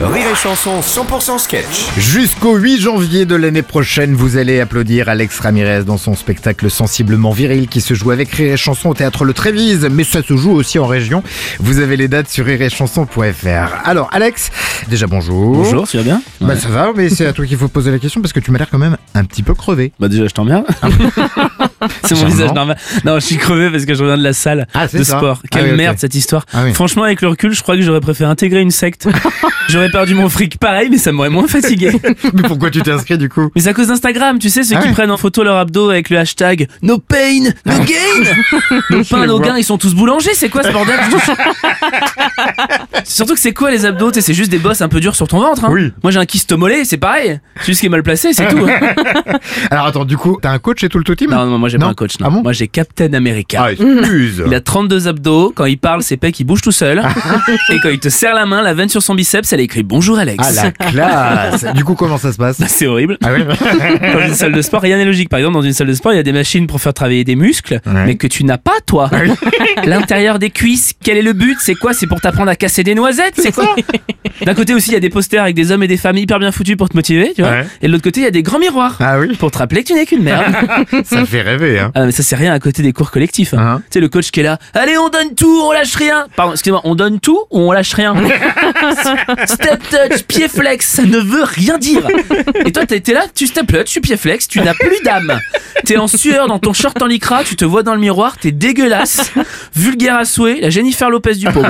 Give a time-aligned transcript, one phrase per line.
[0.00, 1.86] Rire et Chanson 100% sketch.
[1.96, 7.30] Jusqu'au 8 janvier de l'année prochaine, vous allez applaudir Alex Ramirez dans son spectacle sensiblement
[7.30, 10.36] viril qui se joue avec Rire et Chanson au théâtre Le Trévise, mais ça se
[10.36, 11.22] joue aussi en région.
[11.60, 13.72] Vous avez les dates sur rireetchanson.fr.
[13.84, 14.50] Alors Alex,
[14.88, 15.54] déjà bonjour.
[15.58, 18.00] Bonjour, tu vas bien Bah ça va, mais c'est à toi qu'il faut poser la
[18.00, 19.92] question parce que tu m'as l'air quand même un petit peu crevé.
[20.00, 20.64] Bah déjà, je t'emmerde.
[22.04, 22.76] c'est mon visage normal.
[23.04, 25.18] Non, je suis crevé parce que je reviens de la salle Ah, de ça.
[25.18, 25.40] sport.
[25.44, 26.44] Ah Quelle oui, merde cette histoire.
[26.52, 26.74] Ah oui.
[26.74, 29.08] Franchement, avec le recul, je crois que j'aurais préféré intégrer une secte.
[29.68, 31.92] j'aurais perdu mon fric pareil, mais ça m'aurait moins fatigué.
[32.34, 34.76] mais pourquoi tu t'es inscrit du coup mais c'est à cause d'Instagram, tu sais, ceux
[34.76, 34.94] Ah qui ouais.
[34.94, 38.78] prennent en photo leur abdos avec le hashtag No pain, no gain.
[38.90, 40.34] nos pains, nos gains, ils sont tous boulangers.
[40.34, 40.98] C'est quoi ce bordel?
[43.14, 45.38] Surtout que c'est quoi les abdos C'est juste des bosses un peu durs sur ton
[45.40, 45.64] ventre.
[45.64, 45.68] hein.
[45.72, 45.92] Oui.
[46.02, 47.38] Moi j'ai un kyste mollet, c'est pareil.
[47.60, 48.66] C'est juste qui est mal placé, c'est tout.
[49.70, 51.30] Alors attends, du coup, t'as un coach et tout le tout team?
[51.30, 52.18] Non, non, moi j'ai pas un coach.
[52.18, 52.26] Non.
[52.26, 52.42] Ah bon?
[52.42, 53.64] Moi j'ai Captain America.
[53.66, 54.42] Ah, excuse.
[54.46, 57.02] Il a 32 abdos, quand il parle, ses pecs ils bougent tout seuls.
[57.70, 60.18] et quand il te serre la main, la veine sur son biceps, elle écrit Bonjour
[60.18, 60.42] Alex.
[60.46, 62.60] Ah la classe Du coup, comment ça se passe?
[62.66, 63.18] C'est horrible.
[63.22, 63.44] Ah oui
[64.12, 65.28] Dans une salle de sport, rien n'est logique.
[65.28, 67.24] Par exemple, dans une salle de sport, il y a des machines pour faire travailler
[67.24, 68.06] des muscles, Ouais.
[68.06, 69.10] mais que tu n'as pas, toi.
[69.84, 71.56] L'intérieur des cuisses, quel est le but?
[71.60, 71.92] C'est quoi?
[71.92, 73.74] C'est pour t'apprendre à casser des noisettes C'est quoi
[74.44, 76.38] D'un côté aussi, il y a des posters avec des hommes et des femmes hyper
[76.38, 77.50] bien foutus pour te motiver, tu vois.
[77.52, 77.66] Ouais.
[77.82, 79.82] Et de l'autre côté, il y a des grands miroirs Ah oui pour te rappeler
[79.82, 80.44] que tu n'es qu'une merde.
[81.04, 83.54] Ça fait rêver, hein Ah, mais ça, c'est rien à côté des cours collectifs.
[83.54, 83.58] hein.
[83.60, 84.58] Hein Tu sais, le coach qui est là.
[84.74, 86.26] Allez, on donne tout, on lâche rien.
[86.36, 88.14] Pardon, excusez-moi, on donne tout ou on lâche rien?
[89.46, 92.06] Step touch, pied flex, ça ne veut rien dire.
[92.64, 95.38] Et toi, t'es là, tu step touch, tu pied flex, tu n'as plus d'âme.
[95.84, 98.52] T'es en sueur dans ton short en lycra, tu te vois dans le miroir, t'es
[98.52, 99.32] dégueulasse,
[99.74, 101.68] vulgaire à souhait, la Jennifer Lopez du pauvre.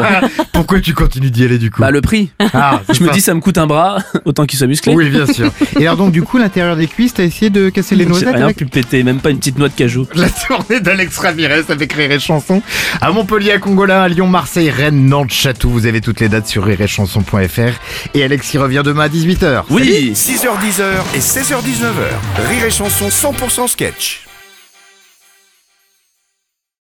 [0.53, 2.31] Pourquoi tu continues d'y aller du coup Bah, le prix.
[2.53, 4.95] Ah, Je me dis, ça me coûte un bras, autant qu'il soit musclé.
[4.95, 5.51] Oui, bien sûr.
[5.79, 8.35] Et alors donc du coup, l'intérieur des cuisses, t'as essayé de casser les J'ai noisettes
[8.35, 10.07] rien avec pu péter, même pas une petite noix de cajou.
[10.15, 12.63] la tournée d'Alex Ramirez avec Rire et Chanson
[13.01, 15.71] à Montpellier, à Congola, à Lyon, Marseille, Rennes, Nantes, Château.
[15.71, 19.63] Vous avez toutes les dates sur rireetchanson.fr et Alex y revient demain à 18h.
[19.71, 20.83] Oui 6h10
[21.15, 22.49] et 16h19h.
[22.49, 24.34] Rire et Chanson 100% sketch.